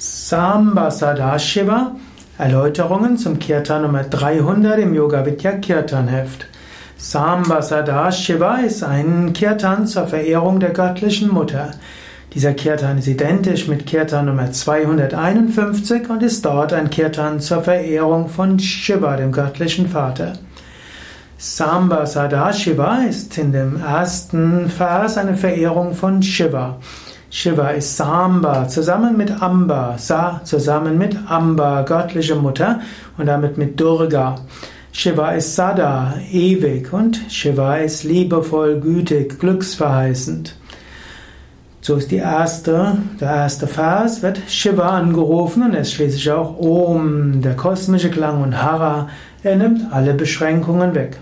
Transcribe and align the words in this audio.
Samba 0.00 0.92
Sadashiva 0.92 1.96
Erläuterungen 2.38 3.18
zum 3.18 3.40
Kirtan 3.40 3.82
Nummer 3.82 4.04
300 4.04 4.78
im 4.78 4.94
Yoga 4.94 5.26
Vidya 5.26 5.54
Kirtan 5.54 6.06
Heft. 6.06 6.46
Samba 6.96 7.62
Sadashiva 7.62 8.58
ist 8.58 8.84
ein 8.84 9.32
Kirtan 9.32 9.88
zur 9.88 10.06
Verehrung 10.06 10.60
der 10.60 10.70
göttlichen 10.70 11.34
Mutter. 11.34 11.72
Dieser 12.32 12.54
Kirtan 12.54 12.98
ist 12.98 13.08
identisch 13.08 13.66
mit 13.66 13.86
Kirtan 13.86 14.26
Nummer 14.26 14.52
251 14.52 16.08
und 16.08 16.22
ist 16.22 16.44
dort 16.44 16.72
ein 16.72 16.90
Kirtan 16.90 17.40
zur 17.40 17.62
Verehrung 17.64 18.28
von 18.28 18.60
Shiva, 18.60 19.16
dem 19.16 19.32
göttlichen 19.32 19.88
Vater. 19.88 20.34
Samba 21.38 22.06
Sadashiva 22.06 22.98
ist 22.98 23.36
in 23.36 23.50
dem 23.50 23.82
ersten 23.82 24.70
Vers 24.70 25.18
eine 25.18 25.36
Verehrung 25.36 25.92
von 25.92 26.22
Shiva. 26.22 26.78
Shiva 27.30 27.70
ist 27.70 27.96
Samba 27.96 28.66
zusammen 28.68 29.16
mit 29.16 29.42
Amba, 29.42 29.98
Sa 29.98 30.40
zusammen 30.44 30.96
mit 30.96 31.14
Amba, 31.28 31.82
göttliche 31.82 32.34
Mutter 32.34 32.80
und 33.18 33.26
damit 33.26 33.58
mit 33.58 33.78
Durga. 33.78 34.36
Shiva 34.92 35.32
ist 35.32 35.54
Sada, 35.54 36.14
ewig 36.32 36.90
und 36.90 37.20
Shiva 37.28 37.76
ist 37.76 38.04
liebevoll, 38.04 38.80
gütig, 38.80 39.38
glücksverheißend. 39.38 40.56
So 41.82 41.96
ist 41.96 42.10
die 42.10 42.16
erste, 42.16 42.96
der 43.20 43.28
erste 43.28 43.66
Vers, 43.66 44.22
wird 44.22 44.40
Shiva 44.48 44.88
angerufen 44.88 45.62
und 45.62 45.74
es 45.74 45.92
schließlich 45.92 46.30
auch 46.32 46.58
Om, 46.58 47.42
der 47.42 47.56
kosmische 47.56 48.10
Klang 48.10 48.42
und 48.42 48.62
Hara, 48.62 49.10
er 49.42 49.56
nimmt 49.56 49.92
alle 49.92 50.14
Beschränkungen 50.14 50.94
weg. 50.94 51.18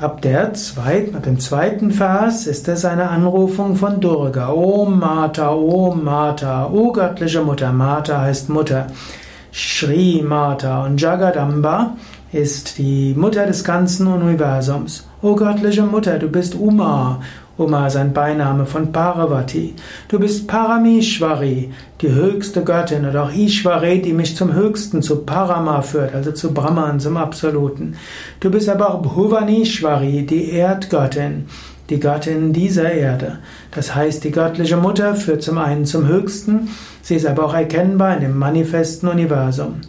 Ab, 0.00 0.22
der 0.22 0.54
zweiten, 0.54 1.14
ab 1.14 1.24
dem 1.24 1.38
zweiten 1.38 1.90
Vers 1.90 2.46
ist 2.46 2.68
es 2.68 2.86
eine 2.86 3.10
Anrufung 3.10 3.76
von 3.76 4.00
Durga. 4.00 4.48
Om 4.48 4.98
Mata, 4.98 5.50
Om 5.50 6.02
Mata, 6.04 6.70
O 6.70 6.90
göttliche 6.90 7.42
Mutter. 7.42 7.70
Mata 7.70 8.22
heißt 8.22 8.48
Mutter. 8.48 8.86
Shri 9.52 10.24
Mata 10.26 10.86
und 10.86 10.98
Jagadamba 10.98 11.96
ist 12.32 12.78
die 12.78 13.12
Mutter 13.14 13.44
des 13.44 13.62
ganzen 13.62 14.06
Universums. 14.06 15.06
O 15.22 15.34
göttliche 15.36 15.82
Mutter, 15.82 16.18
du 16.18 16.28
bist 16.28 16.54
Uma. 16.54 17.20
Uma 17.58 17.88
ist 17.88 17.96
ein 17.96 18.14
Beiname 18.14 18.64
von 18.64 18.90
Parvati. 18.90 19.74
Du 20.08 20.18
bist 20.18 20.48
Paramishwari, 20.48 21.70
die 22.00 22.08
höchste 22.08 22.64
Göttin, 22.64 23.04
oder 23.04 23.24
auch 23.24 23.30
Ishwari, 23.30 24.00
die 24.00 24.14
mich 24.14 24.34
zum 24.34 24.54
Höchsten, 24.54 25.02
zu 25.02 25.16
Parama 25.26 25.82
führt, 25.82 26.14
also 26.14 26.32
zu 26.32 26.54
Brahman, 26.54 27.00
zum 27.00 27.18
Absoluten. 27.18 27.96
Du 28.40 28.50
bist 28.50 28.70
aber 28.70 28.94
auch 28.94 29.02
Bhuvanishwari, 29.02 30.24
die 30.24 30.52
Erdgöttin, 30.52 31.44
die 31.90 32.00
Göttin 32.00 32.54
dieser 32.54 32.90
Erde. 32.90 33.40
Das 33.72 33.94
heißt, 33.94 34.24
die 34.24 34.30
göttliche 34.30 34.78
Mutter 34.78 35.14
führt 35.14 35.42
zum 35.42 35.58
einen 35.58 35.84
zum 35.84 36.08
Höchsten, 36.08 36.70
sie 37.02 37.16
ist 37.16 37.26
aber 37.26 37.44
auch 37.44 37.54
erkennbar 37.54 38.14
in 38.14 38.22
dem 38.22 38.38
manifesten 38.38 39.06
Universum. 39.06 39.82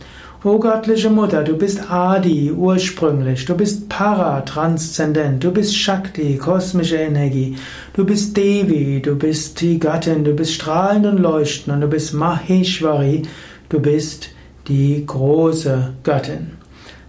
O 0.43 0.59
göttliche 0.59 1.11
Mutter, 1.11 1.43
du 1.43 1.55
bist 1.55 1.91
Adi, 1.91 2.51
ursprünglich, 2.51 3.45
du 3.45 3.53
bist 3.53 3.87
Para, 3.89 4.41
transzendent, 4.41 5.43
du 5.43 5.51
bist 5.51 5.77
Shakti, 5.77 6.35
kosmische 6.35 6.95
Energie, 6.95 7.57
du 7.93 8.03
bist 8.03 8.35
Devi, 8.35 9.03
du 9.03 9.15
bist 9.15 9.61
die 9.61 9.77
Gattin, 9.77 10.23
du 10.23 10.33
bist 10.33 10.53
strahlend 10.53 11.05
und 11.05 11.19
leuchtend. 11.19 11.75
Und 11.75 11.81
du 11.81 11.87
bist 11.87 12.15
Maheshwari, 12.15 13.21
du 13.69 13.79
bist 13.79 14.29
die 14.67 15.05
große 15.05 15.93
Göttin. 16.01 16.60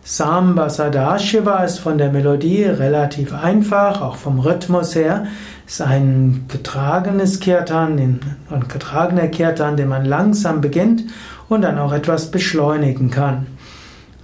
Samba 0.05 0.69
Sadashiva 0.69 1.62
ist 1.62 1.78
von 1.78 1.97
der 1.97 2.11
Melodie 2.11 2.64
relativ 2.64 3.33
einfach, 3.33 4.03
auch 4.03 4.17
vom 4.17 4.41
Rhythmus 4.41 4.97
her. 4.97 5.27
Ist 5.64 5.81
ein 5.81 6.47
getragenes 6.48 7.39
Kirtan, 7.39 7.98
ein 7.98 8.64
getragener 8.67 9.28
Kirtan, 9.28 9.77
den 9.77 9.89
man 9.89 10.05
langsam 10.05 10.61
beginnt 10.61 11.05
und 11.48 11.62
dann 11.62 11.78
auch 11.78 11.92
etwas 11.92 12.33
beschleunigen 12.33 13.11
kann. 13.12 13.47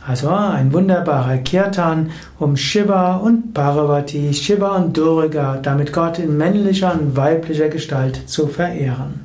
Also 0.05 0.31
ein 0.31 0.73
wunderbarer 0.73 1.39
Kirtan, 1.39 2.11
um 2.41 2.57
Shiva 2.57 3.17
und 3.17 3.55
Parvati, 3.55 4.35
Shiva 4.35 4.77
und 4.77 4.97
Durga, 4.97 5.59
damit 5.63 5.93
Gott 5.93 6.19
in 6.19 6.37
männlicher 6.37 6.93
und 6.93 7.17
weiblicher 7.17 7.69
Gestalt 7.69 8.29
zu 8.29 8.49
verehren. 8.49 9.21